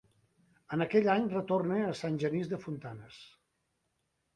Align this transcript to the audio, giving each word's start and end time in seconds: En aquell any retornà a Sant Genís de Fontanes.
En 0.77 0.83
aquell 0.85 1.11
any 1.17 1.29
retornà 1.35 1.79
a 1.85 1.95
Sant 2.03 2.21
Genís 2.27 2.53
de 2.57 2.63
Fontanes. 2.67 3.25